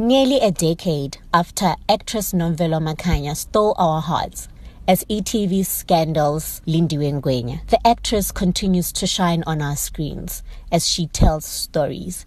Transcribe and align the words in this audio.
Nearly 0.00 0.40
a 0.40 0.50
decade 0.50 1.18
after 1.34 1.74
actress 1.86 2.32
Nomvelo 2.32 2.80
Makhanya 2.80 3.36
stole 3.36 3.74
our 3.76 4.00
hearts 4.00 4.48
as 4.88 5.04
ETV 5.10 5.66
Scandal's 5.66 6.62
Lindiwe 6.66 7.20
Ngwenya, 7.20 7.68
the 7.68 7.86
actress 7.86 8.32
continues 8.32 8.92
to 8.92 9.06
shine 9.06 9.44
on 9.46 9.60
our 9.60 9.76
screens 9.76 10.42
as 10.72 10.88
she 10.88 11.06
tells 11.06 11.44
stories. 11.44 12.24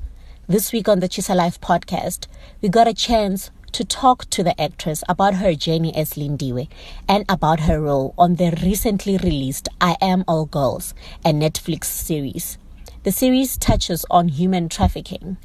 This 0.48 0.72
week 0.72 0.88
on 0.88 1.00
the 1.00 1.10
Chisa 1.10 1.36
Life 1.36 1.60
podcast, 1.62 2.28
we 2.62 2.70
got 2.70 2.88
a 2.88 2.94
chance 2.94 3.50
to 3.72 3.84
talk 3.84 4.30
to 4.30 4.44
the 4.44 4.62
actress 4.62 5.04
about 5.10 5.34
her 5.34 5.56
journey 5.56 5.96
as 5.96 6.14
Lindiwe 6.14 6.68
and 7.10 7.26
about 7.28 7.62
her 7.62 7.82
role 7.82 8.14
on 8.20 8.36
the 8.36 8.56
recently 8.62 9.18
released 9.18 9.68
I 9.82 9.98
Am 10.00 10.24
All 10.28 10.46
Girls, 10.46 10.94
a 11.26 11.34
Netflix 11.34 11.86
series. 11.86 12.60
The 13.02 13.12
series 13.12 13.58
touches 13.58 14.06
on 14.12 14.28
human 14.28 14.70
trafficking 14.70 15.38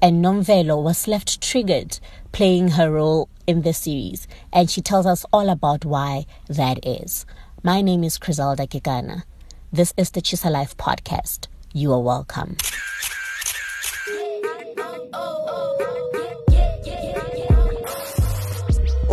and 0.00 0.24
Nomvelo 0.24 0.82
was 0.82 1.08
left 1.08 1.40
triggered 1.40 1.98
playing 2.32 2.68
her 2.68 2.90
role 2.90 3.28
in 3.46 3.62
the 3.62 3.72
series, 3.72 4.28
and 4.52 4.70
she 4.70 4.80
tells 4.82 5.06
us 5.06 5.24
all 5.32 5.48
about 5.48 5.84
why 5.84 6.26
that 6.48 6.84
is. 6.86 7.24
My 7.62 7.80
name 7.80 8.04
is 8.04 8.18
Criselda 8.18 8.68
Gigana. 8.68 9.22
This 9.72 9.94
is 9.96 10.10
the 10.10 10.20
Chisa 10.20 10.50
Life 10.50 10.76
podcast. 10.76 11.46
You 11.72 11.92
are 11.92 12.00
welcome. 12.00 12.56
Oh, 14.08 15.08
oh, 15.14 15.76
oh, 15.80 15.95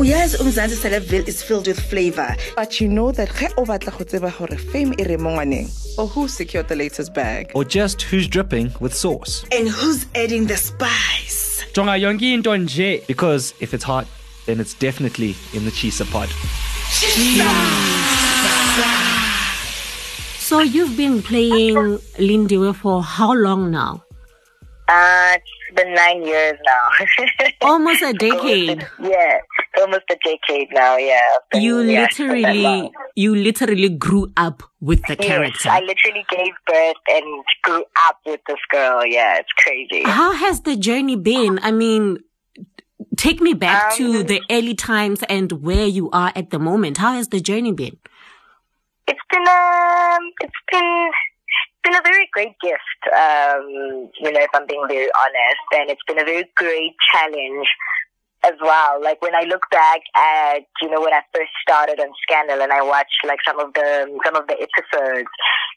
uyazi 0.03 0.38
umzansi 0.43 0.75
celebville 0.75 1.27
is 1.30 1.41
filled 1.43 1.67
with 1.67 1.80
flavor 1.89 2.35
but 2.57 2.81
you 2.81 2.88
know 2.89 3.11
that 3.11 3.30
ge 3.39 3.48
o 3.57 3.66
batla 3.66 3.91
go 3.98 4.03
tseba 4.03 4.31
gore 4.38 4.57
fame 4.71 4.94
e 4.98 5.03
re 5.11 5.17
mo 5.17 5.30
ngwaneng 5.35 5.70
or 5.98 6.07
who 6.16 6.27
secured 6.27 6.67
the 6.67 6.75
latest 6.75 7.13
bag 7.13 7.52
or 7.53 7.63
just 7.77 8.02
who's 8.11 8.27
dripping 8.27 8.70
with 8.80 8.94
sauce. 8.94 9.45
and 9.58 9.70
who's 9.70 10.05
adding 10.23 10.47
the 10.47 10.58
spice 10.58 11.63
jonga 11.73 11.95
yonke 12.05 12.34
into 12.34 12.49
nje 12.63 12.89
Because 13.08 13.53
if 13.59 13.73
it's 13.73 13.84
hot, 13.85 14.05
then 14.45 14.59
it's 14.59 14.73
definitely 14.73 15.35
in 15.53 15.63
the 15.66 15.71
Chisa 15.71 16.05
pod. 16.11 16.30
So 20.39 20.59
you've 20.59 20.95
been 20.97 21.22
playing 21.23 21.75
Lindiwe 22.20 22.75
for 22.75 23.02
how 23.02 23.33
long 23.33 23.72
now? 23.72 24.03
Uh, 24.88 25.38
it's 25.38 25.75
been 25.75 25.94
nine 25.95 26.23
years 26.25 26.58
now. 26.66 26.83
Almost 27.61 28.02
a 28.03 28.14
decade. 28.27 28.86
yeah, 29.02 29.38
almost 29.79 30.03
a 30.09 30.17
decade 30.23 30.67
now. 30.73 30.97
Yeah. 30.97 31.21
Been- 31.52 31.61
You 31.61 31.81
yeah, 31.81 32.05
it's 32.05 32.17
been 32.17 32.27
that 32.27 32.35
literally, 32.38 32.61
long. 32.61 32.91
you 33.16 33.35
literally 33.35 33.89
grew 33.89 34.31
up 34.38 34.63
with 34.81 35.02
the 35.07 35.15
Yes, 35.19 35.27
character. 35.27 35.69
I 35.69 35.80
literally 35.81 36.25
gave 36.30 36.53
birth 36.67 36.95
and 37.09 37.43
grew 37.63 37.83
up 38.07 38.17
with 38.25 38.41
this 38.47 38.59
girl. 38.71 39.05
Yeah, 39.05 39.38
it's 39.39 39.52
crazy. 39.57 40.03
How 40.03 40.33
has 40.33 40.61
the 40.61 40.75
journey 40.75 41.15
been? 41.15 41.59
I 41.63 41.71
mean, 41.71 42.19
take 43.17 43.41
me 43.41 43.53
back 43.53 43.95
to 43.97 44.05
Um, 44.21 44.23
the 44.27 44.41
early 44.49 44.75
times 44.75 45.23
and 45.30 45.52
where 45.63 45.85
you 45.87 46.09
are 46.11 46.31
at 46.35 46.49
the 46.49 46.59
moment. 46.59 46.97
How 46.97 47.13
has 47.13 47.30
the 47.30 47.39
journey 47.39 47.71
been? 47.71 47.97
It's 49.08 49.19
been 49.30 49.47
um, 49.47 50.23
it's 50.41 50.61
been 50.71 51.11
been 51.83 51.95
a 51.95 52.02
very 52.02 52.30
great 52.31 52.55
gift. 52.63 53.02
Um, 53.13 54.09
you 54.21 54.31
know, 54.31 54.39
if 54.39 54.49
I'm 54.53 54.65
being 54.65 54.85
very 54.87 55.09
honest, 55.23 55.65
and 55.73 55.89
it's 55.91 56.02
been 56.08 56.17
a 56.19 56.23
very 56.23 56.45
great 56.55 56.93
challenge 57.11 57.67
as 58.44 58.53
well. 58.61 59.02
Like 59.02 59.22
when 59.22 59.36
I 59.36 59.44
look 59.44 59.63
back 59.72 60.02
at 60.16 60.67
you 60.81 60.89
know 60.89 61.02
when 61.02 61.13
I 61.13 61.22
first 61.33 61.52
started 61.61 61.99
on 61.99 62.09
Scandal, 62.23 62.61
and 62.61 62.72
I 62.72 62.81
watched 62.81 63.23
like 63.25 63.39
some 63.47 63.59
of 63.59 63.73
the 63.73 64.19
some 64.25 64.36
of 64.36 64.47
the 64.47 64.55
episodes, 64.59 65.30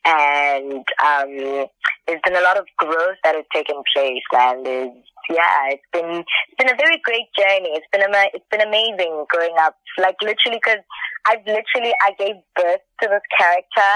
and 0.05 0.85
um, 1.03 1.67
there's 2.07 2.23
been 2.25 2.37
a 2.37 2.43
lot 2.43 2.59
of 2.59 2.67
growth 2.77 3.19
that 3.25 3.35
has 3.35 3.45
taken 3.55 3.77
place, 3.95 4.27
and 4.33 4.67
it's, 4.67 5.09
yeah, 5.31 5.71
it's 5.71 5.89
been 5.93 6.23
it's 6.23 6.59
been 6.59 6.71
a 6.71 6.77
very 6.77 7.01
great 7.03 7.31
journey. 7.39 7.71
It's 7.75 7.87
been 7.93 8.03
ama- 8.03 8.31
it's 8.35 8.47
been 8.51 8.67
amazing 8.67 9.25
growing 9.31 9.55
up, 9.61 9.77
like 9.99 10.17
literally 10.23 10.59
because 10.59 10.83
I've 11.27 11.47
literally 11.47 11.95
I 12.03 12.13
gave 12.19 12.37
birth 12.55 12.83
to 13.03 13.09
this 13.09 13.27
character, 13.39 13.93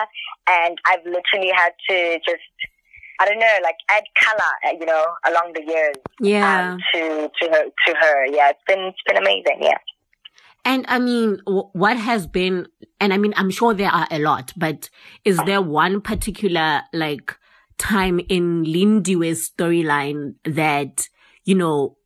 and 0.48 0.78
I've 0.86 1.04
literally 1.04 1.52
had 1.54 1.72
to 1.90 2.18
just 2.26 2.46
I 3.20 3.26
don't 3.26 3.38
know, 3.38 3.56
like 3.62 3.76
add 3.90 4.04
color, 4.18 4.52
uh, 4.66 4.76
you 4.80 4.86
know, 4.86 5.04
along 5.28 5.52
the 5.54 5.62
years 5.62 5.96
Yeah. 6.20 6.72
um, 6.72 6.78
to 6.94 7.30
to 7.40 7.50
her 7.50 7.64
to 7.86 7.94
her. 7.94 8.26
Yeah, 8.26 8.50
it's 8.50 8.62
been 8.66 8.80
it's 8.80 9.02
been 9.06 9.18
amazing. 9.18 9.58
Yeah. 9.60 9.78
And 10.64 10.84
I 10.88 10.98
mean, 10.98 11.40
what 11.46 11.96
has 11.96 12.26
been, 12.26 12.66
and 13.00 13.14
I 13.14 13.16
mean, 13.16 13.32
I'm 13.36 13.50
sure 13.50 13.72
there 13.72 13.90
are 13.90 14.06
a 14.10 14.18
lot, 14.18 14.52
but 14.56 14.90
is 15.24 15.38
there 15.46 15.62
one 15.62 16.00
particular 16.02 16.82
like 16.92 17.36
time 17.78 18.20
in 18.28 18.64
Lindiwe's 18.64 19.50
storyline 19.50 20.34
that, 20.44 21.08
you 21.44 21.54
know, 21.54 21.96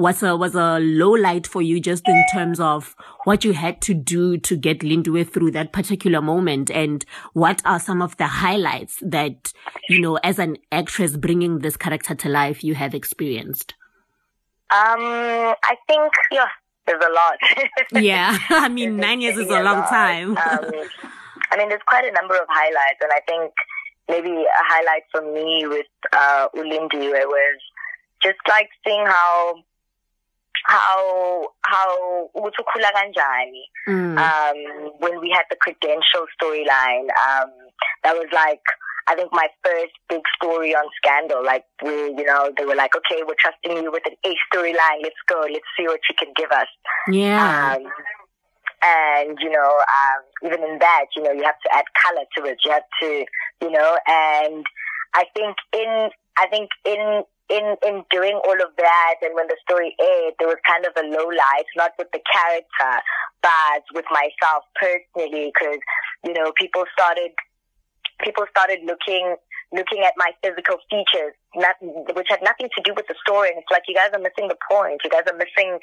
was 0.00 0.22
a, 0.22 0.36
was 0.36 0.54
a 0.54 0.78
low 0.80 1.10
light 1.10 1.46
for 1.46 1.60
you 1.62 1.78
just 1.80 2.08
in 2.08 2.24
terms 2.32 2.58
of 2.58 2.96
what 3.24 3.44
you 3.44 3.52
had 3.52 3.80
to 3.82 3.94
do 3.94 4.38
to 4.38 4.56
get 4.56 4.80
Lindiwe 4.80 5.30
through 5.30 5.50
that 5.52 5.72
particular 5.72 6.22
moment? 6.22 6.70
And 6.70 7.04
what 7.34 7.60
are 7.64 7.78
some 7.78 8.00
of 8.00 8.16
the 8.16 8.26
highlights 8.26 8.98
that, 9.02 9.52
you 9.88 10.00
know, 10.00 10.16
as 10.16 10.38
an 10.38 10.56
actress 10.72 11.16
bringing 11.16 11.58
this 11.58 11.76
character 11.76 12.14
to 12.14 12.28
life 12.28 12.64
you 12.64 12.74
have 12.74 12.94
experienced? 12.94 13.74
Um, 14.70 15.00
I 15.00 15.76
think 15.86 16.12
yeah, 16.32 16.46
there's 16.86 17.02
a 17.02 17.12
lot. 17.12 17.38
Yeah. 18.02 18.38
I 18.50 18.68
mean, 18.68 18.96
nine 18.96 19.20
years 19.20 19.36
is 19.36 19.48
a 19.48 19.62
long 19.62 19.80
lot. 19.80 19.88
time. 19.88 20.30
um, 20.38 20.70
I 21.52 21.56
mean, 21.56 21.68
there's 21.68 21.82
quite 21.86 22.04
a 22.04 22.12
number 22.12 22.34
of 22.34 22.46
highlights, 22.48 23.00
and 23.02 23.10
I 23.12 23.20
think 23.26 23.52
maybe 24.08 24.30
a 24.30 24.64
highlight 24.64 25.02
for 25.10 25.22
me 25.22 25.66
with 25.66 25.86
uh, 26.12 26.48
Ulindi 26.54 27.10
was 27.10 27.58
just 28.22 28.38
like 28.48 28.68
seeing 28.86 29.04
how 29.04 29.56
how 30.64 31.48
how 31.62 32.30
kanjani 32.94 33.64
Mm. 33.88 34.18
um, 34.18 34.92
when 34.98 35.20
we 35.20 35.30
had 35.30 35.44
the 35.50 35.56
credential 35.56 36.26
storyline. 36.40 37.08
Um, 37.10 37.50
that 38.04 38.14
was 38.14 38.28
like, 38.32 38.60
I 39.08 39.14
think 39.14 39.32
my 39.32 39.48
first 39.64 39.92
big 40.08 40.20
story 40.36 40.74
on 40.74 40.84
Scandal. 40.96 41.42
Like, 41.44 41.64
we, 41.82 41.90
you 41.90 42.24
know, 42.24 42.52
they 42.56 42.64
were 42.64 42.74
like, 42.76 42.94
okay, 42.94 43.22
we're 43.26 43.40
trusting 43.40 43.82
you 43.82 43.90
with 43.90 44.04
an 44.06 44.16
A 44.24 44.36
storyline. 44.52 45.02
Let's 45.02 45.16
go. 45.26 45.40
Let's 45.50 45.64
see 45.76 45.86
what 45.86 46.00
you 46.08 46.14
can 46.18 46.32
give 46.36 46.50
us. 46.52 46.68
yeah. 47.10 47.76
Um, 47.76 47.86
and, 48.82 49.38
you 49.40 49.50
know, 49.50 49.72
um, 49.78 50.22
even 50.46 50.62
in 50.64 50.78
that, 50.78 51.06
you 51.16 51.22
know, 51.22 51.32
you 51.32 51.42
have 51.42 51.60
to 51.66 51.74
add 51.74 51.84
color 52.02 52.24
to 52.36 52.44
it. 52.50 52.58
You 52.64 52.70
have 52.72 52.88
to, 53.02 53.24
you 53.62 53.70
know, 53.70 53.98
and 54.06 54.64
I 55.14 55.24
think 55.34 55.56
in, 55.72 56.10
I 56.38 56.46
think 56.46 56.70
in, 56.84 57.22
in, 57.50 57.76
in 57.82 58.04
doing 58.10 58.38
all 58.46 58.58
of 58.62 58.70
that 58.78 59.14
and 59.22 59.34
when 59.34 59.48
the 59.48 59.56
story 59.66 59.94
aired, 60.00 60.34
there 60.38 60.48
was 60.48 60.62
kind 60.66 60.86
of 60.86 60.94
a 60.96 61.02
low 61.06 61.26
light, 61.26 61.66
not 61.76 61.92
with 61.98 62.08
the 62.12 62.22
character, 62.22 63.02
but 63.42 63.82
with 63.94 64.06
myself 64.10 64.64
personally, 64.78 65.50
because, 65.52 65.82
you 66.24 66.32
know, 66.32 66.52
people 66.56 66.84
started, 66.92 67.32
people 68.22 68.44
started 68.50 68.80
looking, 68.86 69.34
looking 69.72 70.04
at 70.06 70.14
my 70.16 70.30
physical 70.42 70.78
features, 70.88 71.34
not, 71.56 71.74
which 72.14 72.28
had 72.30 72.42
nothing 72.42 72.68
to 72.76 72.80
do 72.84 72.94
with 72.94 73.06
the 73.08 73.14
story. 73.26 73.50
And 73.50 73.58
it's 73.58 73.70
like, 73.70 73.82
you 73.88 73.94
guys 73.94 74.10
are 74.14 74.22
missing 74.22 74.48
the 74.48 74.58
point. 74.70 75.00
You 75.02 75.10
guys 75.10 75.26
are 75.26 75.36
missing, 75.36 75.78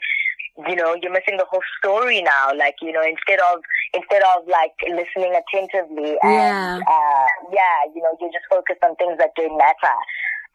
you 0.67 0.75
know, 0.75 0.95
you're 0.95 1.11
missing 1.11 1.37
the 1.37 1.45
whole 1.49 1.63
story 1.77 2.21
now. 2.21 2.55
Like, 2.55 2.75
you 2.81 2.91
know, 2.91 3.03
instead 3.03 3.39
of, 3.51 3.59
instead 3.93 4.23
of 4.35 4.47
like 4.47 4.73
listening 4.87 5.35
attentively 5.35 6.15
Yeah. 6.23 6.79
uh, 6.79 7.27
yeah, 7.51 7.77
you 7.93 8.01
know, 8.01 8.15
you're 8.19 8.31
just 8.31 8.47
focused 8.49 8.83
on 8.83 8.95
things 8.95 9.17
that 9.19 9.31
don't 9.35 9.57
matter. 9.57 9.95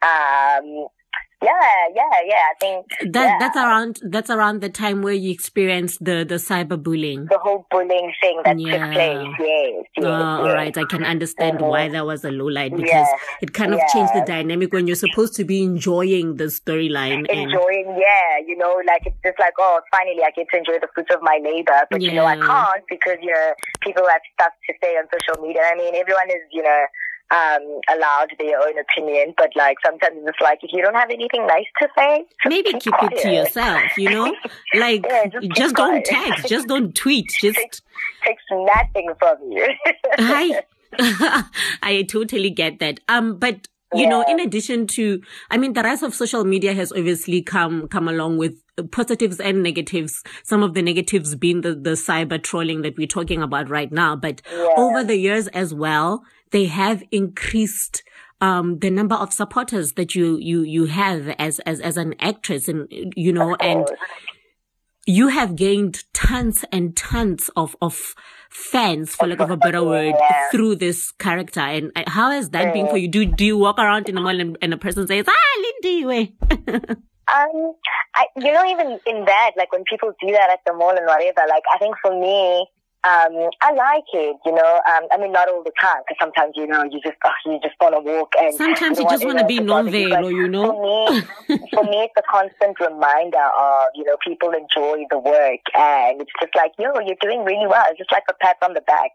Um, 0.02 0.88
yeah, 1.42 1.72
yeah, 1.94 2.16
yeah. 2.24 2.44
I 2.50 2.54
think 2.60 2.86
That 3.12 3.24
yeah, 3.26 3.36
that's 3.38 3.56
around 3.56 4.00
that's 4.02 4.30
around 4.30 4.60
the 4.60 4.68
time 4.68 5.02
where 5.02 5.12
you 5.14 5.30
experienced 5.30 6.04
the 6.04 6.24
the 6.24 6.36
cyberbullying. 6.36 7.28
the 7.28 7.38
whole 7.38 7.66
bullying 7.70 8.12
thing 8.20 8.40
that 8.44 8.58
Yeah. 8.58 8.72
took 8.72 8.92
place. 8.94 9.34
Yes, 9.40 9.84
yes, 9.96 10.06
Oh, 10.06 10.46
yes. 10.46 10.54
right, 10.54 10.76
I 10.78 10.84
can 10.84 11.04
understand 11.04 11.58
Mhm. 11.58 11.66
why 11.68 11.88
that 11.88 12.04
was 12.06 12.24
a 12.24 12.30
low 12.30 12.46
light 12.48 12.74
because 12.76 13.08
Yeah. 13.10 13.42
it 13.42 13.52
kind 13.52 13.74
of 13.74 13.80
changed 13.92 14.14
the 14.14 14.20
dynamic 14.22 14.72
when 14.72 14.86
you're 14.86 14.96
supposed 15.06 15.34
to 15.36 15.44
be 15.44 15.62
enjoying 15.62 16.36
the 16.36 16.44
storyline. 16.44 17.26
and 17.28 17.30
enjoying, 17.30 17.88
yeah, 17.98 18.38
you 18.46 18.56
know, 18.56 18.80
like 18.86 19.02
it's 19.06 19.16
just 19.24 19.38
like, 19.38 19.54
oh, 19.58 19.80
finally 19.90 20.22
I 20.24 20.30
get 20.30 20.46
to 20.50 20.56
enjoy 20.58 20.78
the 20.78 20.88
fruits 20.94 21.10
of 21.14 21.20
my 21.22 21.38
labor, 21.42 21.80
but 21.90 22.00
you 22.00 22.12
know, 22.12 22.24
I 22.24 22.36
can't 22.36 22.84
because, 22.88 23.18
you 23.20 23.32
know, 23.32 23.52
people 23.82 24.06
have 24.08 24.22
stuff 24.34 24.52
to 24.68 24.72
say 24.82 24.96
on 24.96 25.04
social 25.12 25.42
media. 25.42 25.62
I 25.66 25.74
mean, 25.74 25.94
everyone 25.94 26.28
is, 26.30 26.42
you 26.52 26.62
know, 26.62 26.82
um, 27.32 27.80
allowed 27.88 28.28
their 28.38 28.60
own 28.60 28.78
opinion, 28.78 29.34
but 29.36 29.50
like 29.56 29.78
sometimes 29.84 30.18
it's 30.26 30.40
like, 30.40 30.58
if 30.62 30.70
you 30.72 30.82
don't 30.82 30.94
have 30.94 31.10
anything 31.10 31.46
nice 31.46 31.66
to 31.80 31.88
say, 31.96 32.26
maybe 32.44 32.72
keep 32.78 32.94
it 33.02 33.22
to 33.22 33.32
yourself, 33.32 33.96
you 33.96 34.10
know? 34.10 34.34
Like 34.74 35.04
Yeah, 35.06 35.26
just 35.26 35.48
just 35.52 35.74
don't 35.74 36.04
text, 36.04 36.46
just 36.48 36.68
don't 36.68 36.94
tweet, 37.02 37.30
just 37.40 37.58
takes 38.24 38.42
nothing 38.50 39.10
from 39.18 39.36
you. 39.50 39.68
I 40.18 40.62
I 41.82 42.02
totally 42.02 42.50
get 42.50 42.78
that. 42.80 43.00
Um, 43.08 43.38
but 43.38 43.68
you 43.94 44.06
know, 44.06 44.22
in 44.22 44.40
addition 44.40 44.86
to, 44.88 45.20
I 45.50 45.58
mean, 45.58 45.72
the 45.72 45.82
rise 45.82 46.02
of 46.02 46.14
social 46.14 46.44
media 46.44 46.74
has 46.74 46.92
obviously 46.92 47.42
come 47.42 47.88
come 47.88 48.08
along 48.08 48.38
with 48.38 48.54
positives 48.90 49.38
and 49.40 49.62
negatives. 49.62 50.22
Some 50.44 50.62
of 50.62 50.74
the 50.74 50.82
negatives 50.82 51.34
being 51.34 51.60
the 51.60 51.74
the 51.74 51.90
cyber 51.92 52.42
trolling 52.42 52.82
that 52.82 52.96
we're 52.96 53.06
talking 53.06 53.42
about 53.42 53.68
right 53.68 53.92
now. 53.92 54.16
But 54.16 54.42
Yeah. 54.50 54.66
over 54.76 55.04
the 55.04 55.16
years 55.16 55.48
as 55.48 55.74
well, 55.74 56.24
they 56.50 56.66
have 56.66 57.02
increased 57.10 58.02
um, 58.40 58.80
the 58.80 58.90
number 58.90 59.14
of 59.14 59.32
supporters 59.32 59.92
that 59.92 60.14
you 60.14 60.36
you 60.38 60.62
you 60.62 60.86
have 60.86 61.28
as 61.38 61.60
as 61.60 61.80
as 61.80 61.96
an 61.96 62.14
actress, 62.18 62.68
and 62.68 62.88
you 63.16 63.32
know, 63.32 63.54
and 63.56 63.86
you 65.06 65.28
have 65.28 65.56
gained 65.56 66.04
tons 66.12 66.64
and 66.72 66.96
tons 66.96 67.50
of 67.56 67.76
of 67.80 68.14
fans, 68.52 69.14
for 69.14 69.26
lack 69.26 69.40
of 69.40 69.50
a 69.50 69.56
better 69.56 69.82
word, 69.82 70.14
through 70.50 70.76
this 70.76 71.10
character. 71.12 71.60
And 71.60 71.90
uh, 71.96 72.04
how 72.06 72.30
has 72.30 72.50
that 72.50 72.72
been 72.72 72.88
for 72.88 72.98
you? 72.98 73.08
Do 73.08 73.24
do 73.24 73.44
you 73.44 73.56
walk 73.58 73.78
around 73.78 74.08
in 74.08 74.14
the 74.14 74.20
mall 74.20 74.38
and, 74.38 74.56
and 74.60 74.74
a 74.74 74.76
person 74.76 75.06
says, 75.06 75.26
"Ah, 75.28 75.62
Lindiwe." 75.64 76.98
Um, 77.32 77.72
I, 78.14 78.26
you 78.36 78.52
know, 78.52 78.64
even 78.66 78.98
in 79.06 79.24
that, 79.24 79.52
like 79.56 79.72
when 79.72 79.84
people 79.88 80.12
do 80.20 80.32
that 80.32 80.50
at 80.52 80.58
the 80.66 80.74
mall 80.74 80.90
and 80.90 81.06
whatever, 81.06 81.40
like 81.48 81.62
I 81.72 81.78
think 81.78 81.94
for 82.02 82.10
me, 82.10 82.66
um, 83.04 83.50
I 83.60 83.72
like 83.72 84.04
it. 84.12 84.36
You 84.46 84.54
know, 84.54 84.80
um, 84.86 85.08
I 85.10 85.18
mean, 85.18 85.32
not 85.32 85.48
all 85.48 85.62
the 85.64 85.72
time 85.80 86.02
because 86.06 86.16
sometimes 86.20 86.52
you 86.54 86.66
know 86.66 86.84
you 86.84 87.00
just 87.02 87.16
oh, 87.24 87.30
you 87.44 87.58
just 87.62 87.74
want 87.80 87.94
to 87.94 88.00
walk 88.00 88.32
and 88.38 88.54
Sometimes 88.54 88.98
you 88.98 89.08
just 89.10 89.24
want 89.24 89.38
to 89.38 89.46
be 89.46 89.56
anyone 89.56 89.86
bother 89.86 89.98
you, 89.98 90.08
non-veil, 90.08 90.26
or 90.26 90.30
you 90.30 90.48
know. 90.48 90.70
For 90.70 91.12
me, 91.52 91.58
for 91.74 91.84
me, 91.84 92.06
it's 92.06 92.14
a 92.16 92.22
constant 92.30 92.78
reminder 92.78 93.42
of 93.58 93.90
you 93.96 94.04
know 94.04 94.16
people 94.24 94.50
enjoy 94.50 95.02
the 95.10 95.18
work, 95.18 95.66
and 95.74 96.20
it's 96.20 96.30
just 96.40 96.54
like 96.54 96.72
yo, 96.78 96.94
you're 97.04 97.18
doing 97.20 97.44
really 97.44 97.66
well. 97.66 97.84
It's 97.90 97.98
just 97.98 98.12
like 98.12 98.24
a 98.30 98.34
pat 98.34 98.56
on 98.62 98.74
the 98.74 98.82
back 98.82 99.10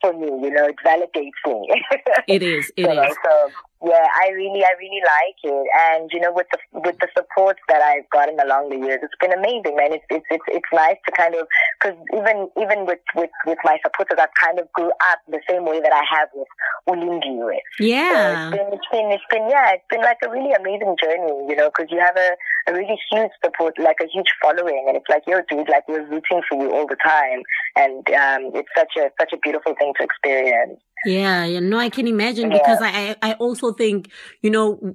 for 0.00 0.12
me. 0.12 0.26
You 0.26 0.50
know, 0.50 0.68
it 0.68 0.76
validates 0.86 1.42
me. 1.44 1.82
It 2.28 2.42
is. 2.42 2.70
It 2.76 2.82
know, 2.94 3.02
is. 3.02 3.16
so 3.24 3.50
yeah, 3.84 4.06
I 4.22 4.30
really, 4.30 4.62
I 4.64 4.72
really 4.78 5.02
like 5.02 5.38
it, 5.42 5.66
and 5.90 6.10
you 6.12 6.20
know, 6.20 6.32
with 6.32 6.46
the 6.52 6.58
with 6.80 6.96
the 7.00 7.08
support 7.16 7.58
that 7.68 7.82
I've 7.82 8.08
gotten 8.10 8.38
along 8.38 8.70
the 8.70 8.78
years, 8.78 9.00
it's 9.02 9.18
been 9.20 9.32
amazing, 9.32 9.76
man. 9.76 9.92
It's 9.92 10.04
it's 10.10 10.26
it's, 10.30 10.44
it's 10.48 10.72
nice 10.72 10.96
to 11.06 11.12
kind 11.12 11.34
of 11.34 11.46
because 11.80 11.98
even 12.14 12.48
even 12.60 12.86
with 12.86 13.02
with 13.14 13.30
with 13.46 13.58
my 13.64 13.78
supporters, 13.84 14.18
I've 14.20 14.34
kind 14.40 14.58
of 14.58 14.70
grew 14.72 14.90
up 15.10 15.18
the 15.28 15.40
same 15.48 15.64
way 15.66 15.80
that 15.80 15.92
I 15.92 16.02
have 16.14 16.28
with 16.34 16.48
Ulindi 16.88 17.42
with. 17.44 17.62
So 17.78 17.84
Yeah. 17.84 18.50
it's 18.50 18.56
been, 18.56 18.68
it's 18.72 18.88
been, 18.90 19.08
it's 19.12 19.28
been, 19.30 19.46
yeah, 19.48 19.72
it's 19.74 19.88
been 19.90 20.02
like 20.02 20.18
a 20.24 20.30
really 20.30 20.52
amazing 20.52 20.96
journey, 21.02 21.46
you 21.48 21.56
know, 21.56 21.70
because 21.70 21.90
you 21.90 21.98
have 21.98 22.16
a, 22.16 22.30
a 22.68 22.72
really 22.74 22.98
huge 23.10 23.30
support, 23.44 23.78
like 23.78 23.96
a 24.02 24.06
huge 24.12 24.30
following, 24.42 24.84
and 24.88 24.96
it's 24.96 25.08
like, 25.08 25.22
yo, 25.26 25.40
dude, 25.48 25.68
like 25.68 25.86
we're 25.88 26.06
rooting 26.06 26.42
for 26.48 26.58
you 26.60 26.70
all 26.72 26.86
the 26.86 26.96
time, 27.02 27.42
and 27.76 28.02
um, 28.10 28.50
it's 28.54 28.68
such 28.76 28.94
a 28.98 29.10
such 29.20 29.32
a 29.32 29.38
beautiful 29.38 29.74
thing 29.78 29.92
to 29.98 30.04
experience. 30.04 30.80
Yeah, 31.04 31.44
yeah, 31.44 31.60
no, 31.60 31.78
I 31.78 31.88
can 31.88 32.06
imagine 32.06 32.50
Yeah. 32.50 32.58
because 32.58 32.78
I, 32.80 33.16
I 33.22 33.32
also 33.34 33.72
think, 33.72 34.10
you 34.40 34.50
know, 34.50 34.94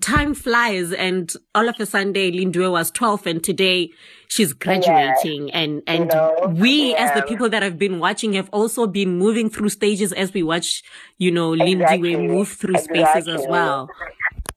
time 0.00 0.34
flies 0.34 0.92
and 0.92 1.32
all 1.54 1.68
of 1.68 1.78
a 1.78 1.86
sudden 1.86 2.12
Lindiwe 2.12 2.70
was 2.70 2.90
12 2.90 3.26
and 3.26 3.44
today 3.44 3.90
she's 4.28 4.52
graduating 4.52 5.50
and, 5.52 5.82
and 5.86 6.08
know, 6.08 6.54
we 6.56 6.94
as 6.96 7.12
the 7.14 7.22
people 7.22 7.48
that 7.50 7.62
have 7.62 7.78
been 7.78 7.98
watching 7.98 8.32
have 8.32 8.48
also 8.50 8.86
been 8.86 9.18
moving 9.18 9.50
through 9.50 9.68
stages 9.68 10.12
as 10.12 10.32
we 10.32 10.42
watch, 10.42 10.82
you 11.18 11.30
know, 11.30 11.52
Exactly. 11.52 12.16
Move 12.16 12.48
through 12.48 12.78
spaces 12.78 13.28
as 13.28 13.46
well. 13.48 13.88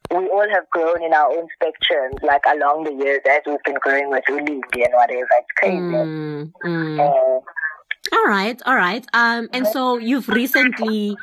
We 0.10 0.18
all 0.30 0.48
have 0.50 0.69
grown 0.69 1.04
in 1.04 1.13
our 1.13 1.30
own 1.30 1.48
spectrums, 1.62 2.24
like 2.24 2.44
along 2.48 2.86
the 2.86 2.94
years 2.94 3.19
as 3.30 3.42
we've 3.45 3.62
been 3.66 3.75
growing 3.81 4.10
with 4.10 4.24
Ulindi 4.30 4.86
and 4.86 4.94
whatever. 4.94 5.28
It's 5.31 5.51
crazy. 5.57 5.78
Mm, 5.78 6.51
mm. 6.63 7.00
Uh, 7.00 7.42
All 8.12 8.25
right, 8.25 8.62
all 8.65 8.75
right. 8.75 9.06
Um, 9.13 9.50
and 9.54 9.68
so 9.68 9.98
you've 9.98 10.30
recently, 10.30 11.18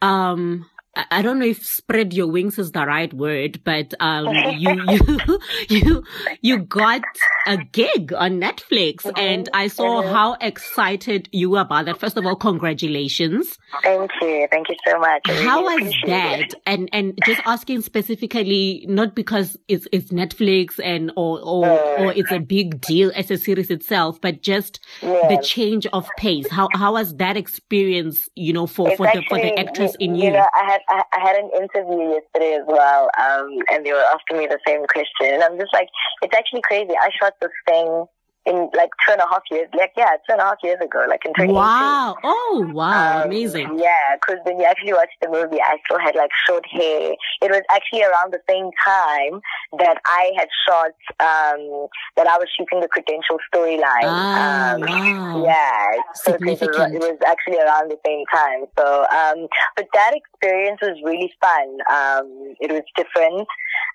um, 0.00 0.66
I 1.10 1.22
don't 1.22 1.38
know 1.38 1.46
if 1.46 1.64
spread 1.64 2.12
your 2.12 2.26
wings 2.26 2.58
is 2.58 2.72
the 2.72 2.86
right 2.86 3.12
word, 3.12 3.62
but 3.64 3.94
um, 4.00 4.28
you 4.58 4.82
you 4.88 5.40
you 5.68 6.04
you 6.40 6.58
got 6.58 7.02
a 7.46 7.56
gig 7.58 8.12
on 8.12 8.40
Netflix, 8.40 9.02
mm-hmm. 9.02 9.18
and 9.18 9.48
I 9.52 9.68
saw 9.68 10.02
mm-hmm. 10.02 10.12
how 10.12 10.34
excited 10.40 11.28
you 11.32 11.50
were 11.50 11.60
about 11.60 11.86
that. 11.86 11.98
First 11.98 12.16
of 12.16 12.26
all, 12.26 12.36
congratulations. 12.36 13.58
thank 13.82 14.10
you, 14.20 14.48
thank 14.50 14.68
you 14.68 14.76
so 14.86 14.98
much. 14.98 15.22
Really 15.28 15.44
How 15.44 15.62
was 15.62 15.94
that? 16.06 16.40
it. 16.40 16.54
And 16.66 16.88
and 16.92 17.18
just 17.24 17.40
asking 17.46 17.82
specifically, 17.82 18.84
not 18.88 19.14
because 19.14 19.56
it's 19.68 19.86
it's 19.92 20.10
Netflix 20.10 20.80
and 20.82 21.10
or 21.16 21.40
or 21.40 21.64
mm. 21.66 22.00
or 22.00 22.12
it's 22.12 22.32
a 22.32 22.38
big 22.38 22.80
deal 22.80 23.12
as 23.14 23.30
a 23.30 23.36
series 23.36 23.70
itself, 23.70 24.20
but 24.20 24.42
just 24.42 24.80
Yeah. 25.02 25.28
the 25.28 25.42
change 25.42 25.86
of 25.92 26.08
pace. 26.16 26.48
How 26.50 26.68
how 26.74 26.92
was 26.94 27.16
that 27.16 27.36
experience? 27.36 28.28
You 28.34 28.52
know, 28.52 28.66
for 28.66 28.88
It's 28.88 28.96
for 28.96 29.06
the 29.06 29.22
for 29.28 29.38
the 29.38 29.52
actually, 29.52 29.66
actress 29.66 29.96
in 29.98 30.14
you 30.14 30.24
you. 30.24 30.30
know, 30.32 30.46
I 30.54 30.64
had 30.70 30.80
I, 30.88 31.02
I 31.12 31.20
had 31.20 31.36
an 31.36 31.50
interview 31.56 32.14
yesterday 32.14 32.54
as 32.60 32.66
well, 32.66 33.10
um, 33.18 33.48
and 33.70 33.84
they 33.84 33.92
were 33.92 34.04
asking 34.14 34.38
me 34.38 34.46
the 34.46 34.58
same 34.66 34.84
question, 34.86 35.34
and 35.34 35.42
I'm 35.42 35.58
just 35.58 35.72
like, 35.72 35.88
it's 36.22 36.34
actually 36.34 36.62
crazy. 36.62 36.92
I 36.92 37.08
shot 37.20 37.31
this 37.40 37.50
thing 37.66 38.06
in 38.44 38.68
like 38.74 38.90
two 39.06 39.12
and 39.12 39.20
a 39.20 39.28
half 39.28 39.42
years, 39.50 39.68
like 39.76 39.92
yeah, 39.96 40.10
two 40.26 40.32
and 40.32 40.40
a 40.40 40.44
half 40.44 40.58
years 40.62 40.78
ago, 40.82 41.06
like 41.08 41.24
in 41.24 41.32
2018. 41.34 41.54
Wow! 41.54 42.16
Oh 42.24 42.70
wow! 42.74 43.22
Um, 43.22 43.26
Amazing. 43.26 43.78
Yeah, 43.78 44.16
because 44.18 44.38
when 44.44 44.58
you 44.58 44.64
actually 44.64 44.92
watch 44.92 45.10
the 45.20 45.28
movie, 45.28 45.60
I 45.62 45.76
still 45.84 45.98
had 45.98 46.16
like 46.16 46.30
short 46.46 46.64
hair. 46.66 47.14
It 47.40 47.50
was 47.50 47.62
actually 47.70 48.02
around 48.02 48.32
the 48.32 48.42
same 48.48 48.70
time 48.84 49.40
that 49.78 49.98
I 50.06 50.32
had 50.36 50.48
shot, 50.66 50.94
um, 51.20 51.86
that 52.16 52.26
I 52.26 52.36
was 52.38 52.48
shooting 52.58 52.80
the 52.80 52.88
credential 52.88 53.38
storyline. 53.52 54.10
Ah, 54.10 54.74
um, 54.74 54.80
wow. 54.80 55.44
Yeah, 55.46 56.02
so 56.14 56.34
it 56.34 56.40
was, 56.40 56.62
it 56.62 57.00
was 57.00 57.18
actually 57.26 57.58
around 57.58 57.90
the 57.90 57.98
same 58.04 58.24
time. 58.26 58.66
So, 58.76 59.06
um, 59.06 59.46
but 59.76 59.86
that 59.94 60.14
experience 60.14 60.80
was 60.82 60.98
really 61.04 61.32
fun. 61.40 61.78
Um, 61.88 62.54
it 62.58 62.72
was 62.72 62.82
different. 62.96 63.46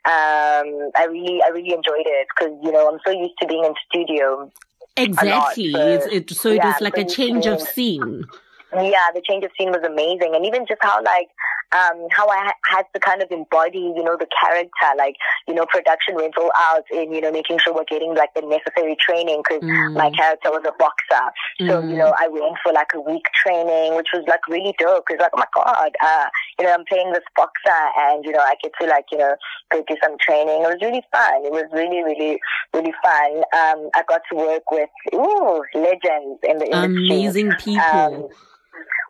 Um, 0.07 0.91
I 0.95 1.05
really, 1.09 1.41
I 1.45 1.49
really 1.49 1.73
enjoyed 1.73 2.05
it 2.05 2.27
because 2.33 2.53
you 2.63 2.71
know 2.71 2.89
I'm 2.89 2.99
so 3.05 3.11
used 3.11 3.33
to 3.41 3.47
being 3.47 3.65
in 3.65 3.73
studio 3.89 4.49
Exactly. 4.95 5.71
so- 5.73 5.87
It's, 5.87 6.05
it, 6.07 6.29
so 6.35 6.49
it 6.49 6.55
yeah, 6.55 6.67
was 6.67 6.81
like 6.81 6.97
a 6.97 7.05
change 7.05 7.45
of 7.45 7.61
scene. 7.61 8.23
yeah, 8.73 9.07
the 9.13 9.21
change 9.27 9.43
of 9.43 9.51
scene 9.57 9.69
was 9.69 9.83
amazing, 9.85 10.33
and 10.35 10.45
even 10.45 10.65
just 10.67 10.81
how 10.81 11.03
like 11.03 11.29
um 11.75 12.07
how 12.11 12.27
I 12.27 12.37
ha- 12.51 12.61
had 12.77 12.85
to 12.93 12.99
kind 12.99 13.21
of 13.21 13.29
embody, 13.31 13.79
you 13.95 14.03
know, 14.03 14.15
the 14.17 14.27
character. 14.41 14.89
Like, 14.97 15.15
you 15.47 15.53
know, 15.53 15.65
production 15.65 16.15
went 16.15 16.37
all 16.37 16.51
out 16.55 16.83
in 16.91 17.11
you 17.13 17.21
know 17.21 17.31
making 17.31 17.59
sure 17.59 17.73
we're 17.73 17.83
getting 17.89 18.15
like 18.15 18.33
the 18.35 18.41
necessary 18.41 18.95
training 18.99 19.41
because 19.43 19.61
Mm. 19.63 19.93
my 19.95 20.09
character 20.11 20.49
was 20.51 20.63
a 20.65 20.71
boxer. 20.79 21.25
So 21.67 21.81
Mm. 21.81 21.91
you 21.91 21.97
know, 21.97 22.13
I 22.19 22.27
went 22.27 22.55
for 22.63 22.71
like 22.71 22.91
a 22.93 23.01
week 23.01 23.25
training, 23.43 23.95
which 23.95 24.07
was 24.13 24.23
like 24.27 24.45
really 24.47 24.73
dope. 24.79 25.05
Because 25.07 25.21
like, 25.21 25.31
oh 25.35 25.39
my 25.39 25.51
god, 25.53 25.91
uh, 26.01 26.25
you 26.59 26.65
know, 26.65 26.73
I'm 26.73 26.85
playing 26.85 27.11
this 27.13 27.23
boxer, 27.35 27.81
and 28.07 28.23
you 28.25 28.31
know, 28.31 28.39
I 28.39 28.55
get 28.63 28.71
to 28.81 28.87
like 28.87 29.05
you 29.11 29.17
know 29.17 29.35
go 29.71 29.83
do 29.87 29.95
some 30.03 30.15
training. 30.21 30.63
It 30.63 30.67
was 30.67 30.77
really 30.81 31.03
fun. 31.11 31.45
It 31.45 31.51
was 31.51 31.65
really, 31.73 32.03
really, 32.03 32.39
really 32.73 32.93
fun. 33.03 33.31
Um, 33.53 33.89
I 33.95 34.03
got 34.07 34.21
to 34.31 34.35
work 34.37 34.69
with 34.71 34.89
ooh 35.13 35.61
legends 35.75 36.39
in 36.43 36.57
the 36.59 36.65
industry 36.65 37.07
Amazing 37.17 37.51
people. 37.59 37.83
um, 37.83 38.27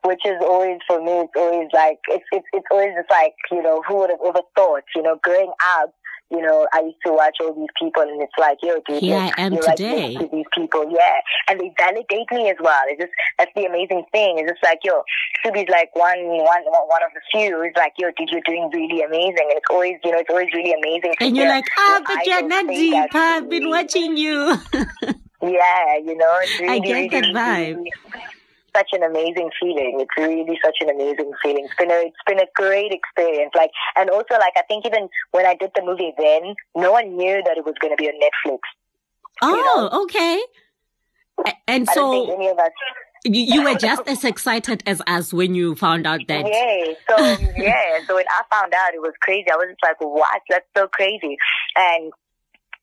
which 0.07 0.21
is 0.25 0.39
always 0.41 0.79
for 0.87 1.03
me. 1.03 1.27
It's 1.27 1.33
always 1.35 1.67
like 1.73 1.99
it's 2.07 2.25
it's 2.31 2.47
it's 2.53 2.65
always 2.71 2.95
just 2.95 3.11
like 3.11 3.35
you 3.51 3.61
know 3.61 3.83
who 3.87 3.97
would 3.97 4.09
have 4.09 4.23
ever 4.25 4.41
thought? 4.55 4.83
You 4.95 5.03
know, 5.03 5.19
growing 5.21 5.51
up, 5.77 5.93
you 6.31 6.41
know, 6.41 6.67
I 6.73 6.81
used 6.81 6.97
to 7.05 7.13
watch 7.13 7.37
all 7.41 7.53
these 7.53 7.71
people, 7.79 8.03
and 8.03 8.21
it's 8.21 8.33
like, 8.37 8.57
yo, 8.61 8.81
dude, 8.87 9.01
Here 9.01 9.17
I 9.17 9.31
am 9.37 9.55
today. 9.55 10.13
next 10.15 10.23
to 10.23 10.35
these 10.35 10.45
people, 10.53 10.83
yeah, 10.91 11.19
and 11.47 11.59
they 11.59 11.71
validate 11.77 12.31
me 12.31 12.49
as 12.49 12.57
well. 12.59 12.83
It's 12.87 13.01
just 13.01 13.13
that's 13.37 13.51
the 13.55 13.65
amazing 13.65 14.03
thing. 14.11 14.39
It's 14.39 14.51
just 14.51 14.63
like, 14.63 14.79
yo, 14.83 15.03
Subi's 15.43 15.69
like 15.69 15.95
one 15.95 16.19
one 16.19 16.63
one 16.63 17.03
of 17.03 17.11
the 17.13 17.21
few. 17.31 17.61
It's 17.63 17.77
like, 17.77 17.93
yo, 17.97 18.09
dude, 18.17 18.29
you're 18.31 18.41
doing 18.47 18.69
really 18.73 19.03
amazing, 19.03 19.47
and 19.51 19.59
it's 19.59 19.69
always 19.69 19.95
you 20.03 20.11
know 20.11 20.19
it's 20.19 20.29
always 20.29 20.51
really 20.53 20.73
amazing. 20.73 21.13
and 21.19 21.35
you're 21.35 21.47
like, 21.47 21.65
ah, 21.77 21.95
your 21.95 22.03
but 22.03 22.25
you're 22.27 22.47
not 22.47 22.67
deep. 22.67 23.09
I've 23.13 23.49
been 23.49 23.69
watching 23.69 24.17
you. 24.17 24.55
Yeah, 25.39 25.97
you 26.03 26.17
know, 26.17 26.39
it's 26.41 26.59
really, 26.59 26.73
I 26.73 26.79
get 26.79 26.93
really, 26.93 27.07
that 27.09 27.23
vibe. 27.25 27.75
really 27.77 27.91
such 28.77 28.89
an 28.93 29.03
amazing 29.03 29.49
feeling. 29.59 29.97
It's 29.99 30.15
really 30.17 30.59
such 30.63 30.77
an 30.81 30.89
amazing 30.89 31.31
feeling. 31.43 31.65
It's 31.65 31.75
been 31.75 31.91
a 31.91 31.99
it's 32.09 32.23
been 32.27 32.39
a 32.39 32.49
great 32.55 32.91
experience. 32.91 33.51
Like 33.55 33.71
and 33.95 34.09
also 34.09 34.35
like 34.45 34.53
I 34.55 34.63
think 34.67 34.85
even 34.85 35.09
when 35.31 35.45
I 35.45 35.55
did 35.55 35.71
the 35.75 35.81
movie 35.83 36.13
then, 36.17 36.53
no 36.75 36.91
one 36.91 37.17
knew 37.17 37.41
that 37.45 37.57
it 37.57 37.65
was 37.65 37.75
gonna 37.81 37.95
be 37.95 38.07
on 38.07 38.19
Netflix. 38.25 38.59
oh, 39.41 40.03
okay. 40.03 40.39
A- 41.45 41.57
And 41.67 41.89
I 41.89 41.93
so 41.93 42.33
any 42.33 42.47
of 42.49 42.57
us 42.57 42.71
you, 43.25 43.41
you 43.53 43.63
were 43.63 43.75
just 43.75 44.01
as 44.13 44.23
excited 44.23 44.83
as 44.85 45.01
us 45.07 45.33
when 45.33 45.55
you 45.55 45.75
found 45.75 46.05
out 46.07 46.21
that. 46.27 46.45
Yeah. 46.47 46.93
So 47.09 47.15
yeah. 47.57 47.99
So 48.07 48.15
when 48.15 48.25
I 48.29 48.41
found 48.55 48.73
out, 48.73 48.93
it 48.93 49.01
was 49.01 49.13
crazy. 49.21 49.49
I 49.51 49.55
was 49.55 49.67
just 49.69 49.83
like, 49.83 49.99
"What? 49.99 50.41
That's 50.49 50.65
so 50.77 50.87
crazy!" 50.87 51.37
And 51.75 52.11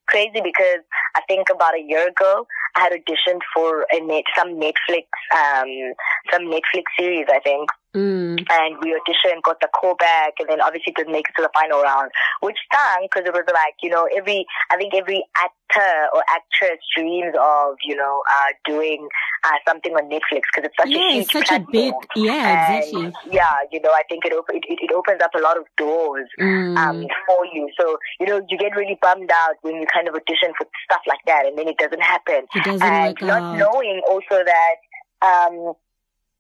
crazy 0.06 0.40
because 0.42 0.82
I 1.14 1.20
think 1.28 1.49
about 1.52 1.75
a 1.75 1.82
year 1.82 2.08
ago, 2.08 2.46
I 2.76 2.80
had 2.80 2.92
auditioned 2.92 3.40
for 3.54 3.87
a 3.90 4.00
net 4.00 4.25
some 4.37 4.61
Netflix 4.61 5.06
um 5.34 5.94
some 6.32 6.42
Netflix 6.46 6.84
series, 6.99 7.26
I 7.30 7.40
think, 7.40 7.68
Mm, 7.94 8.42
and 8.50 8.76
we 8.82 8.90
auditioned, 8.90 9.42
got 9.42 9.60
the 9.60 9.68
call 9.68 9.94
back, 9.94 10.34
and 10.40 10.48
then 10.48 10.60
obviously 10.60 10.92
didn't 10.96 11.12
make 11.12 11.26
it 11.28 11.34
to 11.36 11.42
the 11.42 11.50
final 11.54 11.80
round, 11.82 12.10
which 12.40 12.56
stung 12.66 13.06
because 13.06 13.22
it 13.26 13.32
was 13.32 13.44
like, 13.46 13.74
you 13.82 13.90
know, 13.90 14.08
every, 14.16 14.44
I 14.70 14.76
think 14.76 14.94
every 14.94 15.22
actor 15.36 16.08
or 16.12 16.22
actress 16.28 16.78
dreams 16.96 17.34
of, 17.40 17.76
you 17.86 17.94
know, 17.94 18.22
uh, 18.28 18.50
doing 18.66 19.06
uh, 19.44 19.58
something 19.66 19.92
on 19.94 20.10
Netflix 20.10 20.42
because 20.50 20.66
it's 20.66 20.76
such 20.78 20.90
yeah, 20.90 21.06
a 21.08 21.12
huge 21.14 21.30
such 21.30 21.50
a 21.52 21.60
big. 21.70 21.92
platform. 21.92 22.04
Yeah, 22.16 22.50
And, 22.50 22.58
exactly. 22.58 23.12
yeah, 23.30 23.54
you 23.70 23.80
know, 23.80 23.90
I 23.90 24.02
think 24.08 24.24
it, 24.26 24.32
op- 24.32 24.50
it, 24.50 24.64
it, 24.68 24.78
it 24.82 24.92
opens 24.92 25.22
up 25.22 25.34
a 25.34 25.40
lot 25.40 25.56
of 25.56 25.64
doors 25.76 26.26
Mm, 26.40 26.76
um, 26.76 27.06
for 27.26 27.46
you. 27.54 27.70
So, 27.78 27.98
you 28.18 28.26
know, 28.26 28.44
you 28.48 28.58
get 28.58 28.74
really 28.76 28.98
bummed 29.00 29.30
out 29.30 29.54
when 29.62 29.76
you 29.76 29.86
kind 29.92 30.08
of 30.08 30.14
audition 30.14 30.50
for 30.58 30.66
stuff 30.90 31.02
like 31.06 31.22
that 31.26 31.46
and 31.46 31.56
then 31.56 31.68
it 31.68 31.78
doesn't 31.78 32.02
happen 32.02 32.46
it 32.54 32.64
doesn't 32.64 32.82
and 32.82 33.16
not 33.22 33.42
out. 33.42 33.58
knowing 33.58 34.00
also 34.08 34.42
that 34.44 34.76
um, 35.22 35.74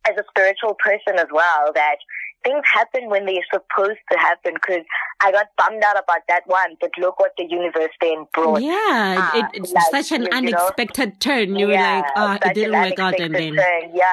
as 0.06 0.16
a 0.18 0.24
spiritual 0.28 0.76
person 0.82 1.18
as 1.18 1.28
well 1.32 1.72
that 1.74 1.96
things 2.44 2.62
happen 2.72 3.08
when 3.08 3.24
they're 3.26 3.46
supposed 3.50 4.00
to 4.12 4.18
happen 4.18 4.52
because 4.54 4.84
I 5.20 5.32
got 5.32 5.46
bummed 5.56 5.82
out 5.82 5.96
about 5.96 6.20
that 6.28 6.42
one, 6.46 6.76
but 6.80 6.90
look 6.98 7.18
what 7.18 7.32
the 7.38 7.46
universe 7.48 7.90
then 8.00 8.26
brought. 8.34 8.62
Yeah, 8.62 9.30
uh, 9.32 9.38
it, 9.38 9.46
it's 9.54 9.72
like, 9.72 9.90
such 9.90 10.12
an 10.12 10.28
unexpected 10.30 11.08
know? 11.08 11.16
turn. 11.18 11.56
You 11.56 11.70
yeah, 11.70 11.96
were 11.96 12.02
like, 12.02 12.12
oh, 12.44 12.48
it 12.48 12.54
didn't 12.54 12.72
work 12.72 12.98
out 12.98 13.18
and 13.18 13.34
then. 13.34 13.54
Turn. 13.54 13.90
Yeah, 13.94 14.04